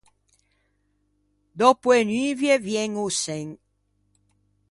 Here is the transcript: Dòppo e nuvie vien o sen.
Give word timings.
Dòppo 1.59 1.89
e 1.99 2.01
nuvie 2.09 2.55
vien 2.67 2.91
o 3.03 3.05
sen. 3.23 3.47